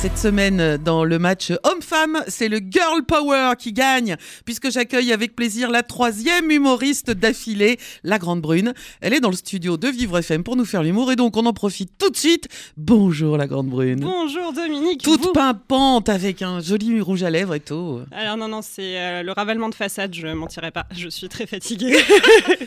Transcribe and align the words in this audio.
Cette 0.00 0.16
semaine, 0.16 0.76
dans 0.76 1.02
le 1.02 1.18
match 1.18 1.50
homme-femme, 1.64 2.22
c'est 2.28 2.48
le 2.48 2.60
Girl 2.70 3.02
Power 3.04 3.54
qui 3.58 3.72
gagne, 3.72 4.16
puisque 4.44 4.70
j'accueille 4.70 5.12
avec 5.12 5.34
plaisir 5.34 5.70
la 5.72 5.82
troisième 5.82 6.52
humoriste 6.52 7.10
d'affilée, 7.10 7.78
la 8.04 8.18
Grande 8.20 8.40
Brune. 8.40 8.74
Elle 9.00 9.12
est 9.12 9.18
dans 9.18 9.30
le 9.30 9.34
studio 9.36 9.76
de 9.76 9.88
Vivre 9.88 10.18
FM 10.18 10.44
pour 10.44 10.54
nous 10.54 10.64
faire 10.64 10.84
l'humour, 10.84 11.10
et 11.10 11.16
donc 11.16 11.36
on 11.36 11.44
en 11.46 11.52
profite 11.52 11.90
tout 11.98 12.10
de 12.10 12.16
suite. 12.16 12.46
Bonjour 12.76 13.36
la 13.36 13.48
Grande 13.48 13.66
Brune. 13.66 13.98
Bonjour 14.00 14.52
Dominique. 14.52 15.02
Toute 15.02 15.20
vous- 15.20 15.32
pimpante 15.32 16.08
avec 16.08 16.42
un 16.42 16.60
joli 16.60 17.00
rouge 17.00 17.24
à 17.24 17.30
lèvres 17.30 17.56
et 17.56 17.60
tout. 17.60 17.98
Alors 18.12 18.36
non, 18.36 18.46
non, 18.46 18.60
c'est 18.62 18.96
euh, 19.00 19.24
le 19.24 19.32
ravalement 19.32 19.68
de 19.68 19.74
façade, 19.74 20.14
je 20.14 20.28
mentirais 20.28 20.70
pas, 20.70 20.86
je 20.96 21.08
suis 21.08 21.28
très 21.28 21.46
fatiguée. 21.48 21.96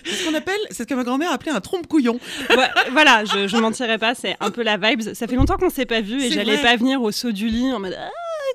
C'est 0.03 0.15
ce 0.15 0.25
qu'on 0.29 0.35
appelle, 0.35 0.59
c'est 0.69 0.83
ce 0.83 0.87
que 0.87 0.93
ma 0.93 1.03
grand-mère 1.03 1.31
appelait 1.31 1.51
un 1.51 1.61
trompe-couillon. 1.61 2.19
Ouais, 2.49 2.67
voilà, 2.91 3.23
je, 3.25 3.47
je 3.47 3.57
mentirais 3.57 3.97
pas, 3.97 4.15
c'est 4.15 4.35
un 4.39 4.51
peu 4.51 4.63
la 4.63 4.77
vibe. 4.77 5.01
Ça 5.13 5.27
fait 5.27 5.35
longtemps 5.35 5.57
qu'on 5.57 5.69
s'est 5.69 5.85
pas 5.85 6.01
vu 6.01 6.21
et 6.21 6.29
j'allais 6.31 6.57
pas 6.57 6.75
venir 6.75 7.01
au 7.01 7.11
saut 7.21 7.31
du 7.31 7.49
lit 7.49 7.71
en 7.71 7.79
mode 7.79 7.95
ah 7.99 8.09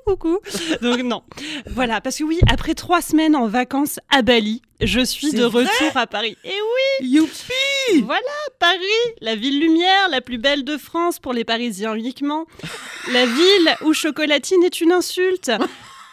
coucou. 0.05 0.41
Donc 0.83 0.99
non, 1.03 1.23
voilà, 1.67 2.01
parce 2.01 2.19
que 2.19 2.25
oui, 2.25 2.41
après 2.51 2.75
trois 2.75 3.01
semaines 3.01 3.37
en 3.37 3.47
vacances 3.47 4.01
à 4.11 4.23
Bali, 4.23 4.61
je 4.81 5.01
suis 5.05 5.31
de 5.31 5.45
retour 5.45 5.97
à 5.97 6.09
Paris. 6.09 6.37
Et 6.45 6.49
oui, 6.49 7.09
Youpi 7.09 8.03
voilà 8.03 8.21
Paris, 8.59 8.79
la 9.21 9.37
ville 9.37 9.61
lumière, 9.61 10.09
la 10.11 10.21
plus 10.21 10.39
belle 10.39 10.65
de 10.65 10.77
France 10.77 11.21
pour 11.21 11.33
les 11.33 11.45
Parisiens 11.45 11.95
uniquement. 11.95 12.47
La 13.13 13.25
ville 13.25 13.77
où 13.85 13.93
chocolatine 13.93 14.65
est 14.65 14.81
une 14.81 14.91
insulte. 14.91 15.53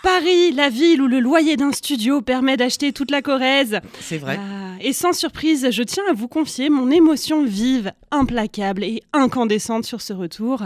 Paris, 0.04 0.52
la 0.52 0.70
ville 0.70 1.02
où 1.02 1.08
le 1.08 1.20
loyer 1.20 1.58
d'un 1.58 1.72
studio 1.72 2.22
permet 2.22 2.58
d'acheter 2.58 2.94
toute 2.94 3.10
la 3.10 3.24
Corrèze. 3.24 3.80
C'est 4.00 4.18
vrai. 4.20 4.38
Ah, 4.40 4.76
et 4.80 4.94
sans 4.94 5.14
surprise, 5.14 5.70
je 5.72 5.82
tiens 5.82 6.04
à 6.10 6.14
vous 6.14 6.28
confier 6.28 6.70
mon 6.70 6.92
émotion 6.92 7.44
vive, 7.44 7.94
implacable 8.12 8.84
et 8.84 9.02
incandescente 9.12 9.86
sur 9.86 10.02
ce 10.02 10.14
retour. 10.14 10.62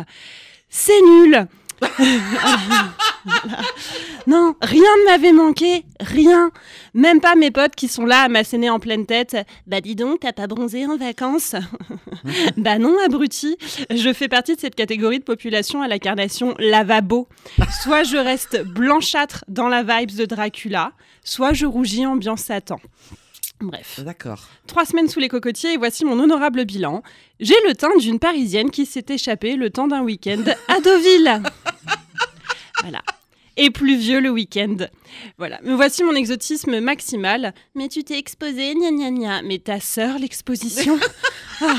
C'est 0.70 1.02
nul 1.02 1.48
Voilà. 1.80 2.94
Non, 4.28 4.56
rien 4.62 4.82
ne 4.82 5.06
m'avait 5.06 5.32
manqué, 5.32 5.86
rien. 6.02 6.52
Même 6.94 7.22
pas 7.22 7.36
mes 7.36 7.52
potes 7.52 7.76
qui 7.76 7.88
sont 7.88 8.06
là 8.06 8.24
à 8.24 8.28
m'asséner 8.30 8.70
en 8.70 8.80
pleine 8.80 9.06
tête. 9.06 9.38
Bah 9.68 9.80
dis 9.80 9.96
donc, 9.96 10.20
t'as 10.22 10.34
pas 10.34 10.48
bronzé 10.48 10.86
en 10.86 10.98
vacances 10.98 11.56
Bah 12.58 12.78
non, 12.78 12.98
abruti. 13.06 13.58
Je 13.90 14.12
fais 14.14 14.28
partie 14.28 14.56
de 14.56 14.60
cette 14.60 14.76
catégorie 14.76 15.20
de 15.20 15.24
population 15.24 15.82
à 15.82 15.88
l'incarnation 15.88 16.56
lavabo. 16.60 17.28
Soit 17.82 18.04
je 18.04 18.18
reste 18.18 18.64
blanchâtre 18.64 19.46
dans 19.48 19.70
la 19.70 19.84
vibes 19.84 20.16
de 20.18 20.26
Dracula, 20.26 20.92
soit 21.24 21.54
je 21.54 21.66
rougis 21.66 22.06
ambiance 22.06 22.42
Satan. 22.42 22.80
Bref. 23.60 24.02
D'accord. 24.04 24.48
Trois 24.68 24.86
semaines 24.86 25.08
sous 25.08 25.20
les 25.20 25.30
cocotiers 25.30 25.74
et 25.74 25.78
voici 25.78 26.06
mon 26.06 26.20
honorable 26.20 26.66
bilan. 26.66 27.02
J'ai 27.40 27.56
le 27.68 27.74
teint 27.74 27.96
d'une 27.98 28.20
Parisienne 28.20 28.70
qui 28.70 28.86
s'est 28.86 29.06
échappée 29.10 29.56
le 29.56 29.72
temps 29.72 29.88
d'un 29.88 30.02
week-end 30.02 30.44
à 30.68 30.80
Deauville. 30.80 31.42
Voilà. 32.88 33.04
Et 33.58 33.70
pluvieux 33.70 34.22
le 34.22 34.30
week-end. 34.30 34.78
Voilà. 35.38 35.60
Me 35.64 35.74
voici 35.74 36.04
mon 36.04 36.14
exotisme 36.16 36.80
maximal. 36.80 37.54
Mais 37.76 37.90
tu 37.90 38.04
t'es 38.04 38.18
exposée, 38.18 38.76
gna 38.76 38.92
gna 38.92 39.12
gna. 39.12 39.42
Mais 39.42 39.58
ta 39.60 39.80
sœur, 39.80 40.20
l'exposition? 40.20 40.98
Ah. 41.60 41.76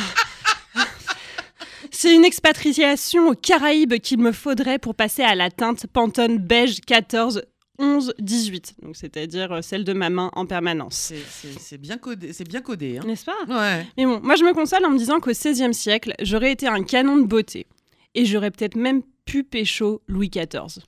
C'est 1.93 2.13
une 2.13 2.25
expatriation 2.25 3.29
aux 3.29 3.35
Caraïbes 3.37 3.95
qu'il 4.01 4.19
me 4.19 4.33
faudrait 4.33 4.81
pour 4.81 4.97
passer 4.97 5.23
à 5.23 5.37
la 5.37 5.53
teinte 5.53 5.87
Pantone 5.87 6.39
beige 6.39 6.81
14 6.81 7.43
11 7.79 8.13
18. 8.19 8.75
Donc 8.83 8.97
c'est-à-dire 8.97 9.53
euh, 9.53 9.63
celle 9.63 9.85
de 9.85 9.93
ma 9.93 10.11
main 10.11 10.33
en 10.35 10.47
permanence. 10.47 11.13
C'est 11.61 11.79
bien 11.79 11.97
codé. 11.97 12.33
C'est 12.33 12.49
bien 12.49 12.61
codé. 12.61 12.99
Hein. 12.99 13.05
N'est-ce 13.07 13.25
pas? 13.25 13.37
Ouais. 13.49 13.87
mais 13.97 14.05
bon, 14.05 14.21
moi 14.21 14.35
je 14.35 14.43
me 14.43 14.53
console 14.53 14.85
en 14.85 14.91
me 14.91 14.99
disant 14.99 15.21
qu'au 15.21 15.31
XVIe 15.31 15.73
siècle, 15.73 16.13
j'aurais 16.21 16.51
été 16.51 16.67
un 16.67 16.83
canon 16.83 17.19
de 17.19 17.25
beauté. 17.25 17.69
Et 18.17 18.25
j'aurais 18.25 18.51
peut-être 18.51 18.75
même 18.75 19.03
pu 19.25 19.45
pécho 19.45 20.03
Louis 20.09 20.29
XIV. 20.29 20.83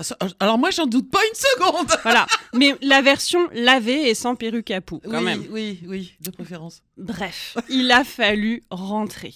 Ah, 0.00 0.02
ça- 0.02 0.16
Alors 0.40 0.56
moi, 0.56 0.70
j'en 0.70 0.86
doute 0.86 1.10
pas 1.10 1.20
une 1.28 1.34
seconde. 1.34 1.90
Voilà. 2.02 2.26
Mais 2.54 2.74
la 2.80 3.02
version 3.02 3.48
lavée 3.52 4.08
et 4.08 4.14
sans 4.14 4.34
perruque 4.34 4.70
à 4.70 4.80
poux, 4.80 5.00
quand 5.04 5.18
oui, 5.18 5.24
même. 5.24 5.44
oui, 5.50 5.80
oui, 5.86 6.12
de 6.22 6.30
préférence. 6.30 6.80
Bref, 6.96 7.56
il 7.68 7.90
a 7.92 8.02
fallu 8.02 8.62
rentrer. 8.70 9.34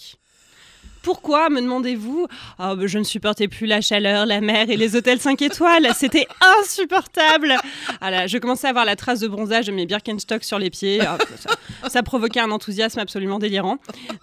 Pourquoi, 1.02 1.50
me 1.50 1.60
demandez-vous? 1.60 2.26
Ah, 2.58 2.74
bah, 2.74 2.86
Je 2.86 2.98
ne 2.98 3.04
supportais 3.04 3.46
plus 3.46 3.66
la 3.66 3.82
chaleur, 3.82 4.24
la 4.24 4.40
mer 4.40 4.70
et 4.70 4.76
les 4.78 4.96
hôtels 4.96 5.20
5 5.20 5.42
étoiles. 5.42 5.86
C'était 5.94 6.26
insupportable. 6.62 7.56
Ah 8.00 8.10
là, 8.10 8.26
je 8.26 8.38
commençais 8.38 8.68
à 8.68 8.70
avoir 8.70 8.86
la 8.86 8.96
trace 8.96 9.20
de 9.20 9.28
bronzage 9.28 9.66
de 9.66 9.72
mes 9.72 9.84
Birkenstock 9.84 10.42
sur 10.44 10.58
les 10.58 10.70
pieds. 10.70 11.02
Ah, 11.02 11.18
ça, 11.36 11.90
ça 11.90 12.02
provoquait 12.02 12.40
un 12.40 12.50
enthousiasme 12.50 13.00
absolument 13.00 13.38
délirant. 13.38 13.76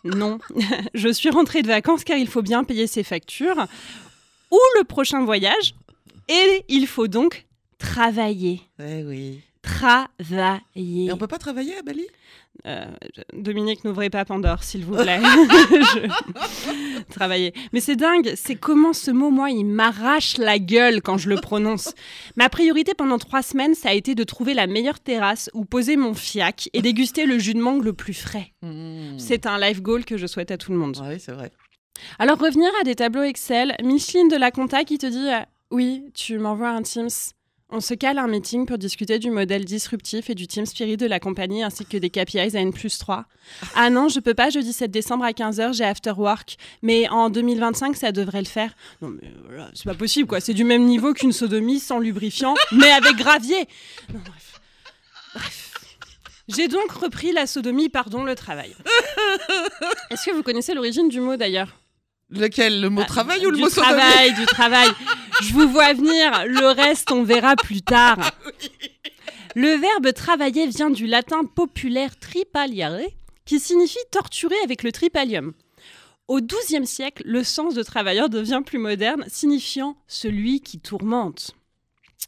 Non, 0.03 0.39
je 0.95 1.09
suis 1.09 1.29
rentrée 1.29 1.61
de 1.61 1.67
vacances 1.67 2.03
car 2.03 2.17
il 2.17 2.27
faut 2.27 2.41
bien 2.41 2.63
payer 2.63 2.87
ses 2.87 3.03
factures 3.03 3.67
ou 4.49 4.59
le 4.79 4.83
prochain 4.83 5.23
voyage. 5.23 5.75
Et 6.33 6.63
il 6.69 6.87
faut 6.87 7.07
donc 7.07 7.45
travailler. 7.77 8.61
Eh 8.79 9.03
oui. 9.03 9.41
Travailler. 9.61 11.05
Et 11.07 11.11
on 11.11 11.17
peut 11.17 11.27
pas 11.27 11.37
travailler 11.37 11.75
à 11.77 11.81
Bali? 11.81 12.05
Euh, 12.65 12.85
Dominique, 13.33 13.83
n'ouvrez 13.83 14.09
pas 14.09 14.23
Pandore, 14.25 14.63
s'il 14.63 14.85
vous 14.85 14.95
plaît. 14.95 15.19
Je- 15.61 17.03
Travailler. 17.11 17.53
Mais 17.73 17.79
c'est 17.79 17.95
dingue, 17.95 18.33
c'est 18.35 18.55
comment 18.55 18.93
ce 18.93 19.11
mot, 19.11 19.29
moi, 19.29 19.49
il 19.49 19.65
m'arrache 19.65 20.37
la 20.37 20.57
gueule 20.59 21.01
quand 21.01 21.17
je 21.17 21.29
le 21.29 21.35
prononce. 21.35 21.93
Ma 22.35 22.49
priorité 22.49 22.93
pendant 22.93 23.17
trois 23.17 23.41
semaines, 23.41 23.73
ça 23.75 23.89
a 23.89 23.93
été 23.93 24.15
de 24.15 24.23
trouver 24.23 24.53
la 24.53 24.67
meilleure 24.67 24.99
terrasse 24.99 25.49
où 25.53 25.65
poser 25.65 25.95
mon 25.97 26.13
fiac 26.13 26.69
et 26.73 26.81
déguster 26.81 27.25
le 27.25 27.37
jus 27.39 27.53
de 27.53 27.61
mangue 27.61 27.83
le 27.83 27.93
plus 27.93 28.13
frais. 28.13 28.53
Mmh. 28.61 29.17
C'est 29.19 29.45
un 29.45 29.59
life 29.59 29.81
goal 29.81 30.05
que 30.05 30.17
je 30.17 30.27
souhaite 30.27 30.51
à 30.51 30.57
tout 30.57 30.71
le 30.71 30.77
monde. 30.77 30.97
Oui, 31.07 31.19
c'est 31.19 31.33
vrai. 31.33 31.51
Alors, 32.19 32.37
revenir 32.39 32.69
à 32.79 32.83
des 32.83 32.95
tableaux 32.95 33.23
Excel, 33.23 33.75
Micheline 33.83 34.27
de 34.27 34.37
la 34.37 34.51
Compta 34.51 34.83
qui 34.85 34.97
te 34.97 35.05
dit 35.05 35.29
euh, 35.29 35.39
Oui, 35.71 36.03
tu 36.13 36.37
m'envoies 36.37 36.69
un 36.69 36.81
Teams. 36.81 37.09
On 37.73 37.79
se 37.79 37.93
cale 37.93 38.17
un 38.17 38.27
meeting 38.27 38.65
pour 38.65 38.77
discuter 38.77 39.17
du 39.17 39.31
modèle 39.31 39.63
disruptif 39.63 40.29
et 40.29 40.35
du 40.35 40.45
team 40.45 40.65
spirit 40.65 40.97
de 40.97 41.05
la 41.05 41.21
compagnie 41.21 41.63
ainsi 41.63 41.85
que 41.85 41.95
des 41.95 42.09
KPIs 42.09 42.57
à 42.57 42.59
N 42.59 42.73
plus 42.73 42.97
3. 42.97 43.23
Ah 43.75 43.89
non, 43.89 44.09
je 44.09 44.19
peux 44.19 44.33
pas, 44.33 44.49
jeudi 44.49 44.73
7 44.73 44.91
décembre 44.91 45.23
à 45.23 45.31
15h, 45.31 45.73
j'ai 45.73 45.85
after 45.85 46.11
work. 46.17 46.57
Mais 46.81 47.07
en 47.07 47.29
2025, 47.29 47.95
ça 47.95 48.11
devrait 48.11 48.41
le 48.41 48.47
faire. 48.47 48.73
Non, 49.01 49.07
mais 49.07 49.31
voilà, 49.45 49.71
c'est 49.73 49.85
pas 49.85 49.93
possible, 49.93 50.27
quoi. 50.27 50.41
C'est 50.41 50.53
du 50.53 50.65
même 50.65 50.83
niveau 50.83 51.13
qu'une 51.13 51.31
sodomie 51.31 51.79
sans 51.79 51.99
lubrifiant, 51.99 52.55
mais 52.73 52.91
avec 52.91 53.15
gravier. 53.15 53.65
Non, 54.13 54.19
bref. 54.19 54.59
Bref. 55.33 55.71
J'ai 56.49 56.67
donc 56.67 56.91
repris 56.91 57.31
la 57.31 57.47
sodomie, 57.47 57.87
pardon, 57.87 58.25
le 58.25 58.35
travail. 58.35 58.75
Est-ce 60.09 60.25
que 60.25 60.35
vous 60.35 60.43
connaissez 60.43 60.73
l'origine 60.73 61.07
du 61.07 61.21
mot 61.21 61.37
d'ailleurs? 61.37 61.69
Lequel? 62.29 62.81
Le 62.81 62.89
mot 62.89 63.01
ah, 63.03 63.07
travail 63.07 63.45
ou 63.45 63.51
le 63.51 63.57
mot 63.57 63.69
sodomie? 63.69 63.95
travail, 63.95 64.33
du 64.33 64.45
travail. 64.45 64.89
Je 65.41 65.53
vous 65.53 65.67
vois 65.67 65.93
venir. 65.93 66.45
Le 66.45 66.71
reste, 66.71 67.11
on 67.11 67.23
verra 67.23 67.55
plus 67.55 67.81
tard. 67.81 68.31
Le 69.55 69.75
verbe 69.75 70.13
travailler 70.13 70.67
vient 70.67 70.91
du 70.91 71.07
latin 71.07 71.43
populaire 71.43 72.17
tripaliare, 72.19 73.01
qui 73.45 73.59
signifie 73.59 73.97
torturer 74.11 74.55
avec 74.63 74.83
le 74.83 74.91
tripalium. 74.91 75.53
Au 76.27 76.39
XIIe 76.39 76.85
siècle, 76.85 77.23
le 77.25 77.43
sens 77.43 77.73
de 77.73 77.81
travailleur 77.81 78.29
devient 78.29 78.61
plus 78.63 78.77
moderne, 78.77 79.25
signifiant 79.27 79.97
celui 80.07 80.61
qui 80.61 80.79
tourmente. 80.79 81.55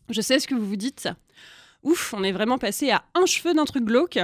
Je 0.10 0.22
sais 0.22 0.40
ce 0.40 0.48
que 0.48 0.56
vous 0.56 0.66
vous 0.66 0.76
dites. 0.76 1.08
Ouf, 1.84 2.14
on 2.14 2.24
est 2.24 2.32
vraiment 2.32 2.58
passé 2.58 2.90
à 2.90 3.04
un 3.14 3.28
cheveu 3.28 3.54
d'un 3.54 3.66
truc 3.66 3.86
glauque. 3.86 4.20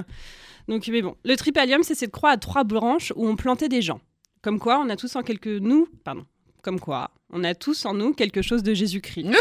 Donc, 0.67 0.88
mais 0.88 1.03
bon, 1.03 1.16
le 1.23 1.35
tripalium, 1.35 1.83
c'est 1.83 1.95
cette 1.95 2.11
croix 2.11 2.31
à 2.31 2.38
trois 2.38 2.63
branches 2.63 3.13
où 3.16 3.28
on 3.28 3.35
plantait 3.35 3.69
des 3.69 3.83
gens. 3.83 4.01
Comme 4.41 4.59
quoi, 4.59 4.79
on 4.79 4.89
a 4.89 4.95
tous 4.95 5.16
en 5.16 5.22
quelque 5.22 5.59
nous, 5.59 5.88
pardon, 6.03 6.25
comme 6.62 6.80
quoi, 6.80 7.12
on 7.31 7.44
a 7.44 7.56
tous 7.56 7.86
en 7.86 7.94
nous 7.94 8.14
quelque 8.14 8.42
chose 8.42 8.64
de 8.64 8.74
Jésus-Christ. 8.74 9.30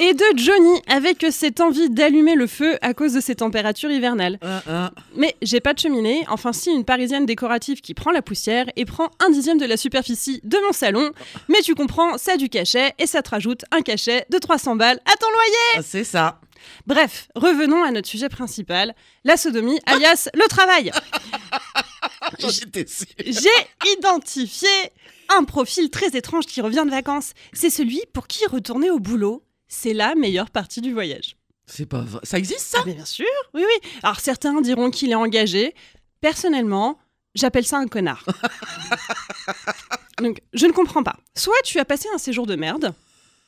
Et 0.00 0.14
de 0.14 0.24
Johnny, 0.36 0.80
avec 0.86 1.26
cette 1.32 1.60
envie 1.60 1.90
d'allumer 1.90 2.36
le 2.36 2.46
feu 2.46 2.78
à 2.82 2.94
cause 2.94 3.14
de 3.14 3.20
ces 3.20 3.34
températures 3.34 3.90
hivernales. 3.90 4.38
Un, 4.42 4.62
un. 4.68 4.90
Mais 5.16 5.34
j'ai 5.42 5.58
pas 5.58 5.74
de 5.74 5.80
cheminée, 5.80 6.24
enfin 6.28 6.52
si 6.52 6.70
une 6.70 6.84
parisienne 6.84 7.26
décorative 7.26 7.80
qui 7.80 7.94
prend 7.94 8.12
la 8.12 8.22
poussière 8.22 8.66
et 8.76 8.84
prend 8.84 9.10
un 9.18 9.30
dixième 9.30 9.58
de 9.58 9.66
la 9.66 9.76
superficie 9.76 10.40
de 10.44 10.56
mon 10.64 10.72
salon. 10.72 11.10
Mais 11.48 11.62
tu 11.62 11.74
comprends, 11.74 12.16
ça 12.16 12.34
a 12.34 12.36
du 12.36 12.48
cachet 12.48 12.94
et 13.00 13.08
ça 13.08 13.22
te 13.22 13.30
rajoute 13.30 13.64
un 13.72 13.82
cachet 13.82 14.24
de 14.30 14.38
300 14.38 14.76
balles 14.76 15.00
à 15.04 15.16
ton 15.16 15.26
loyer. 15.30 15.78
Ah, 15.78 15.82
c'est 15.82 16.04
ça. 16.04 16.40
Bref, 16.86 17.28
revenons 17.34 17.82
à 17.82 17.90
notre 17.90 18.08
sujet 18.08 18.28
principal, 18.28 18.94
la 19.24 19.36
sodomie, 19.36 19.80
alias 19.86 20.28
le 20.32 20.46
travail. 20.48 20.92
J'étais. 22.48 22.86
J'ai 23.24 23.92
identifié 23.98 24.68
un 25.28 25.44
profil 25.44 25.90
très 25.90 26.16
étrange 26.16 26.46
qui 26.46 26.60
revient 26.60 26.84
de 26.84 26.90
vacances. 26.90 27.32
C'est 27.52 27.70
celui 27.70 28.00
pour 28.12 28.26
qui 28.26 28.46
retourner 28.46 28.90
au 28.90 28.98
boulot, 28.98 29.44
c'est 29.68 29.92
la 29.92 30.14
meilleure 30.14 30.50
partie 30.50 30.80
du 30.80 30.92
voyage. 30.92 31.36
C'est 31.66 31.86
pas 31.86 32.00
vrai. 32.00 32.20
Ça 32.22 32.38
existe 32.38 32.60
ça? 32.60 32.78
Ah, 32.80 32.84
mais 32.86 32.94
bien 32.94 33.04
sûr, 33.04 33.26
oui, 33.54 33.62
oui. 33.62 33.90
Alors 34.02 34.20
certains 34.20 34.58
diront 34.60 34.90
qu'il 34.90 35.10
est 35.10 35.16
engagé. 35.16 35.74
Personnellement, 36.20 36.98
j'appelle 37.34 37.66
ça 37.66 37.78
un 37.78 37.86
connard. 37.86 38.24
Donc, 40.18 40.40
je 40.52 40.66
ne 40.66 40.72
comprends 40.72 41.02
pas. 41.02 41.16
Soit 41.36 41.60
tu 41.64 41.78
as 41.78 41.84
passé 41.84 42.08
un 42.14 42.18
séjour 42.18 42.46
de 42.46 42.56
merde, 42.56 42.94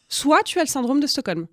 soit 0.09 0.43
tu 0.43 0.59
as 0.59 0.63
le 0.63 0.69
syndrome 0.69 1.01
de 1.01 1.07
Stockholm. 1.07 1.47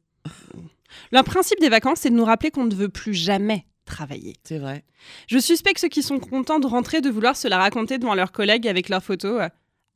Le 1.11 1.23
principe 1.23 1.59
des 1.59 1.69
vacances, 1.69 1.99
c'est 2.01 2.09
de 2.09 2.15
nous 2.15 2.25
rappeler 2.25 2.51
qu'on 2.51 2.65
ne 2.65 2.75
veut 2.75 2.89
plus 2.89 3.13
jamais 3.13 3.65
travailler. 3.87 4.35
C'est 4.43 4.59
vrai. 4.59 4.83
Je 5.27 5.39
suspecte 5.39 5.79
ceux 5.79 5.87
qui 5.87 6.03
sont 6.03 6.19
contents 6.19 6.59
de 6.59 6.67
rentrer 6.67 7.01
de 7.01 7.09
vouloir 7.09 7.35
se 7.35 7.47
la 7.47 7.57
raconter 7.57 7.97
devant 7.97 8.13
leurs 8.13 8.31
collègues 8.31 8.67
avec 8.67 8.89
leurs 8.89 9.03
photos. 9.03 9.49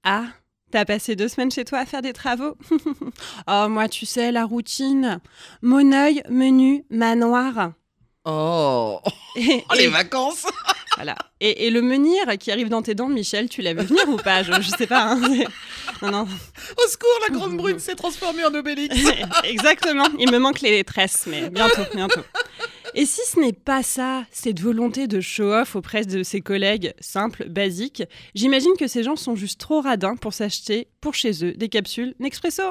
Ah, 0.03 0.23
t'as 0.71 0.85
passé 0.85 1.15
deux 1.15 1.27
semaines 1.27 1.51
chez 1.51 1.65
toi 1.65 1.79
à 1.79 1.85
faire 1.85 2.01
des 2.01 2.13
travaux? 2.13 2.55
Oh, 3.47 3.67
moi, 3.69 3.87
tu 3.89 4.05
sais, 4.05 4.31
la 4.31 4.45
routine. 4.45 5.19
Moneuil, 5.61 6.23
menu, 6.29 6.85
manoir. 6.89 7.73
Oh, 8.25 8.99
Et, 9.35 9.63
Oh, 9.69 9.73
les 9.75 9.85
et- 9.85 9.87
vacances 9.87 10.45
voilà. 10.95 11.15
Et, 11.39 11.65
et 11.65 11.69
le 11.71 11.81
menhir 11.81 12.23
qui 12.39 12.51
arrive 12.51 12.69
dans 12.69 12.83
tes 12.83 12.93
dents, 12.93 13.07
Michel, 13.09 13.49
tu 13.49 13.61
l'as 13.63 13.73
vu 13.73 13.83
venir 13.85 14.07
ou 14.09 14.17
pas? 14.17 14.43
Je, 14.43 14.51
je 14.61 14.69
sais 14.69 14.85
pas. 14.85 15.13
hein. 15.13 15.19
Non, 16.03 16.11
non. 16.11 16.21
Au 16.23 16.87
secours, 16.87 17.09
la 17.27 17.33
grande 17.35 17.57
brune 17.57 17.79
s'est 17.79 17.95
transformée 17.95 18.45
en 18.45 18.53
Obélix. 18.53 18.95
Exactement. 19.43 20.07
Il 20.19 20.31
me 20.31 20.37
manque 20.37 20.61
les 20.61 20.83
tresses, 20.83 21.25
mais 21.27 21.49
bientôt, 21.49 21.81
bientôt. 21.95 22.21
Et 22.93 23.05
si 23.05 23.21
ce 23.25 23.39
n'est 23.39 23.53
pas 23.53 23.83
ça, 23.83 24.25
cette 24.31 24.59
volonté 24.59 25.07
de 25.07 25.21
show-off 25.21 25.75
auprès 25.75 26.03
de 26.03 26.23
ses 26.23 26.41
collègues 26.41 26.93
simples, 26.99 27.47
basiques, 27.47 28.03
j'imagine 28.35 28.73
que 28.77 28.87
ces 28.87 29.03
gens 29.03 29.15
sont 29.15 29.35
juste 29.35 29.59
trop 29.59 29.81
radins 29.81 30.15
pour 30.15 30.33
s'acheter 30.33 30.87
pour 30.99 31.13
chez 31.13 31.45
eux 31.45 31.53
des 31.53 31.69
capsules 31.69 32.13
Nespresso. 32.19 32.63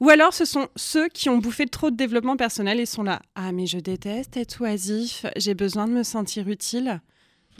Ou 0.00 0.10
alors 0.10 0.34
ce 0.34 0.44
sont 0.44 0.68
ceux 0.76 1.08
qui 1.08 1.28
ont 1.28 1.38
bouffé 1.38 1.66
trop 1.66 1.90
de 1.90 1.96
développement 1.96 2.36
personnel 2.36 2.80
et 2.80 2.86
sont 2.86 3.02
là. 3.02 3.22
Ah 3.34 3.52
mais 3.52 3.66
je 3.66 3.78
déteste 3.78 4.36
être 4.36 4.60
oisif, 4.60 5.24
j'ai 5.36 5.54
besoin 5.54 5.86
de 5.86 5.92
me 5.92 6.02
sentir 6.02 6.48
utile. 6.48 7.00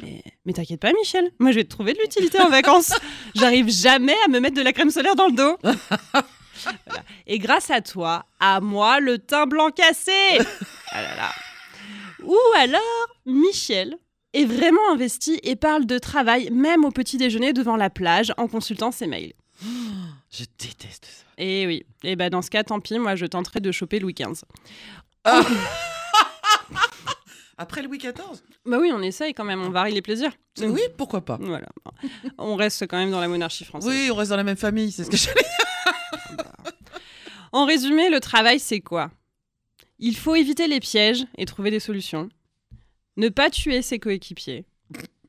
Mais, 0.03 0.23
mais 0.44 0.53
t'inquiète 0.53 0.81
pas 0.81 0.93
Michel, 0.93 1.31
moi 1.38 1.50
je 1.50 1.56
vais 1.56 1.65
te 1.65 1.71
trouver 1.71 1.94
de 1.94 1.99
l'utilité 1.99 2.41
en 2.41 2.49
vacances. 2.49 2.93
J'arrive 3.35 3.71
jamais 3.71 4.17
à 4.25 4.29
me 4.29 4.38
mettre 4.38 4.56
de 4.56 4.62
la 4.62 4.73
crème 4.73 4.91
solaire 4.91 5.17
dans 5.17 5.29
le 5.29 5.32
dos. 5.32 5.59
Voilà. 5.62 7.05
Et 7.27 7.38
grâce 7.38 7.71
à 7.71 7.81
toi, 7.81 8.27
à 8.38 8.61
moi, 8.61 9.00
le 9.00 9.19
teint 9.19 9.47
blanc 9.47 9.71
cassé. 9.71 10.12
Ah 10.91 11.03
là 11.03 11.17
là. 11.17 11.31
Ou 12.25 12.37
alors, 12.56 12.81
Michel 13.26 13.96
est 14.32 14.44
vraiment 14.44 14.90
investi 14.93 15.40
et 15.43 15.56
parle 15.56 15.87
de 15.87 15.99
travail 15.99 16.50
même 16.50 16.84
au 16.84 16.90
petit 16.90 17.19
déjeuner 17.19 17.52
devant 17.52 17.76
la 17.76 17.90
plage 17.90 18.32
en 18.37 18.49
consultant 18.49 18.93
ses 18.93 19.06
mails. 19.06 19.32
Je 20.31 20.44
déteste 20.58 21.06
ça. 21.06 21.25
Et 21.38 21.67
oui, 21.67 21.84
et 22.05 22.17
ben 22.17 22.31
dans 22.31 22.43
ce 22.43 22.50
cas, 22.50 22.62
tant 22.62 22.81
pis, 22.81 22.99
moi 22.99 23.17
je 23.17 23.26
tenterai 23.26 23.61
de 23.61 23.72
choper 23.72 23.99
Louis 23.99 24.14
XV. 24.14 24.43
Après 27.58 27.82
Louis 27.82 27.99
XIV 27.99 28.12
Bah 28.64 28.78
oui, 28.81 28.90
on 28.94 29.02
essaye 29.02 29.34
quand 29.34 29.44
même, 29.44 29.61
on 29.61 29.70
varie 29.70 29.93
les 29.93 30.02
plaisirs. 30.02 30.32
Oui, 30.61 30.81
pourquoi 30.96 31.22
pas 31.22 31.37
Voilà. 31.40 31.67
On 32.38 32.56
reste 32.56 32.87
quand 32.87 32.96
même 32.96 33.11
dans 33.11 33.20
la 33.20 33.28
monarchie 33.28 33.64
française. 33.64 33.90
Oui, 33.90 34.08
on 34.11 34.14
reste 34.14 34.31
dans 34.31 34.37
la 34.37 34.44
même 34.44 34.56
famille, 34.56 34.93
c'est 34.93 35.05
ce 35.05 35.11
que 35.11 35.17
j'allais 35.17 35.40
En 37.52 37.67
résumé, 37.67 38.08
le 38.08 38.20
travail, 38.20 38.61
c'est 38.61 38.81
quoi? 38.81 39.11
Il 40.02 40.17
faut 40.17 40.35
éviter 40.35 40.67
les 40.67 40.81
pièges 40.81 41.26
et 41.37 41.44
trouver 41.44 41.70
des 41.70 41.79
solutions. 41.79 42.31
Ne 43.19 43.29
pas 43.29 43.50
tuer 43.50 43.82
ses 43.82 43.99
coéquipiers. 43.99 44.64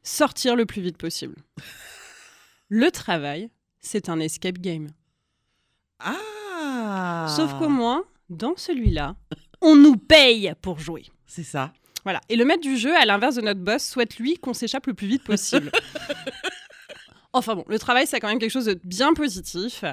Sortir 0.01 0.55
le 0.55 0.65
plus 0.65 0.81
vite 0.81 0.97
possible. 0.97 1.35
Le 2.69 2.89
travail, 2.89 3.49
c'est 3.81 4.07
un 4.07 4.21
escape 4.21 4.59
game. 4.59 4.87
Ah 5.99 7.27
Sauf 7.35 7.53
qu'au 7.59 7.67
moins, 7.67 8.05
dans 8.29 8.55
celui-là, 8.55 9.17
on 9.59 9.75
nous 9.75 9.97
paye 9.97 10.53
pour 10.61 10.79
jouer. 10.79 11.03
C'est 11.27 11.43
ça. 11.43 11.73
Voilà. 12.05 12.21
Et 12.29 12.37
le 12.37 12.45
maître 12.45 12.63
du 12.63 12.77
jeu, 12.77 12.95
à 12.95 13.05
l'inverse 13.05 13.35
de 13.35 13.41
notre 13.41 13.59
boss, 13.59 13.83
souhaite 13.83 14.17
lui 14.19 14.37
qu'on 14.37 14.53
s'échappe 14.53 14.87
le 14.87 14.93
plus 14.93 15.07
vite 15.07 15.25
possible. 15.25 15.69
enfin 17.33 17.55
bon, 17.55 17.65
le 17.67 17.77
travail, 17.77 18.07
c'est 18.07 18.21
quand 18.21 18.29
même 18.29 18.39
quelque 18.39 18.49
chose 18.51 18.65
de 18.65 18.79
bien 18.85 19.13
positif. 19.13 19.83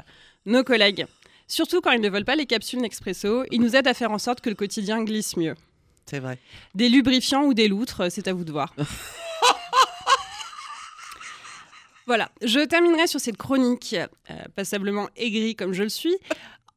Nos 0.47 0.63
collègues, 0.63 1.07
surtout 1.49 1.81
quand 1.81 1.91
ils 1.91 2.01
ne 2.01 2.09
veulent 2.09 2.25
pas 2.25 2.37
les 2.37 2.47
capsules 2.47 2.81
Nespresso, 2.81 3.45
ils 3.51 3.61
nous 3.61 3.75
aident 3.75 3.89
à 3.89 3.95
faire 3.95 4.13
en 4.13 4.19
sorte 4.19 4.41
que 4.41 4.51
le 4.51 4.55
quotidien 4.55 5.03
glisse 5.03 5.37
mieux. 5.37 5.57
C'est 6.07 6.21
vrai. 6.21 6.39
Des 6.75 6.89
lubrifiants 6.89 7.45
ou 7.45 7.55
des 7.55 7.69
loutres, 7.69 8.11
c'est 8.11 8.29
à 8.29 8.33
vous 8.33 8.45
de 8.45 8.53
voir. 8.53 8.75
voilà, 12.07 12.31
je 12.43 12.61
terminerai 12.61 13.07
sur 13.07 13.21
cette 13.21 13.37
chronique 13.37 13.95
euh, 14.31 14.35
passablement 14.55 15.09
aigrie 15.17 15.57
comme 15.57 15.73
je 15.73 15.83
le 15.83 15.89
suis, 15.89 16.17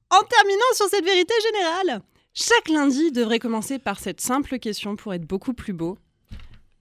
en 0.09 0.21
terminant 0.23 0.73
sur 0.73 0.87
cette 0.89 1.05
vérité 1.05 1.33
générale. 1.53 2.01
Chaque 2.33 2.69
lundi 2.69 3.11
devrait 3.11 3.39
commencer 3.39 3.79
par 3.79 3.99
cette 3.99 4.21
simple 4.21 4.59
question 4.59 4.95
pour 4.95 5.13
être 5.13 5.25
beaucoup 5.25 5.53
plus 5.53 5.73
beau. 5.73 5.97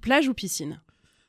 Plage 0.00 0.28
ou 0.28 0.34
piscine? 0.34 0.80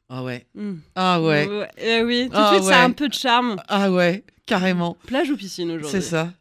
Ah 0.10 0.24
ouais. 0.24 0.46
Hmm. 0.56 0.76
Ah 0.96 1.22
ouais. 1.22 1.48
euh, 1.80 2.04
oui, 2.04 2.26
tout 2.26 2.36
de 2.36 2.38
Ah 2.38 2.52
suite, 2.54 2.64
ça 2.66 2.82
a 2.82 2.84
un 2.84 2.92
peu 2.92 3.08
de 3.08 3.14
charme. 3.14 3.58
Ah 3.68 3.92
ouais, 3.92 4.24
carrément. 4.46 4.98
Plage 5.08 5.30
ou 5.30 5.38
piscine 5.38 5.72
aujourd'hui? 5.72 5.92
C'est 5.92 6.02
ça. 6.02 6.32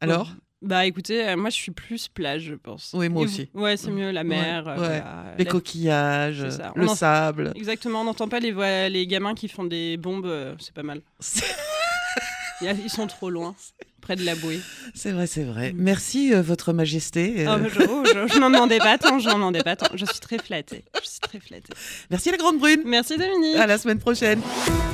Alors 0.00 0.30
Bah 0.62 0.84
écoutez, 0.86 1.26
euh, 1.26 1.36
moi 1.36 1.48
je 1.50 1.54
suis 1.56 1.72
plus 1.72 2.08
plage, 2.08 2.42
je 2.42 2.54
pense. 2.54 2.90
Oui, 2.94 3.08
moi 3.08 3.22
vous 3.24 3.28
aussi. 3.28 3.48
Ouais, 3.54 3.76
c'est 3.76 3.90
mieux, 3.90 4.10
la 4.10 4.24
mer. 4.24 4.68
euh, 4.68 4.76
ouais. 4.78 5.02
Les 5.38 5.44
la- 5.44 5.50
coquillages, 5.50 6.44
le 6.76 6.88
en- 6.88 6.94
sable. 6.94 7.52
Exactement, 7.56 8.02
on 8.02 8.04
n'entend 8.04 8.28
pas 8.28 8.40
les, 8.40 8.52
voix- 8.52 8.88
les 8.88 9.06
gamins 9.06 9.34
qui 9.34 9.48
font 9.48 9.64
des 9.64 9.96
bombes, 9.96 10.26
euh, 10.26 10.54
c'est 10.58 10.74
pas 10.74 10.82
mal. 10.82 11.00
Ils 12.62 12.90
sont 12.90 13.06
trop 13.06 13.30
loin, 13.30 13.54
près 14.02 14.16
de 14.16 14.22
la 14.24 14.34
bouée. 14.34 14.60
C'est 14.94 15.12
vrai, 15.12 15.26
c'est 15.26 15.44
vrai. 15.44 15.72
Merci, 15.74 16.34
euh, 16.34 16.42
Votre 16.42 16.74
Majesté. 16.74 17.46
Je 17.46 17.48
oh, 17.88 18.04
je- 18.04 18.34
je 18.34 18.38
n'en 18.38 18.50
demandais 18.50 18.76
pas 18.76 18.98
tant, 18.98 19.18
je 19.18 19.28
n'en 19.30 19.36
demandais 19.36 19.62
pas 19.62 19.76
tant. 19.76 19.88
Je 19.96 20.04
suis 20.04 20.20
très 20.20 20.36
flattée. 20.36 20.84
Je 21.02 21.08
suis 21.08 21.20
très 21.20 21.40
flattée. 21.40 21.72
Merci, 22.10 22.30
la 22.30 22.36
Grande 22.36 22.58
Brune. 22.58 22.82
Merci 22.84 23.16
Dominique. 23.16 23.56
À 23.56 23.66
la 23.66 23.78
semaine 23.78 23.98
prochaine. 23.98 24.42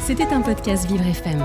C'était 0.06 0.26
un 0.32 0.42
podcast 0.42 0.86
Vivre 0.88 1.06
FM. 1.08 1.44